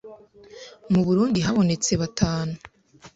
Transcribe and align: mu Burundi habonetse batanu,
mu 0.91 1.01
Burundi 1.05 1.39
habonetse 1.45 1.91
batanu, 2.01 2.53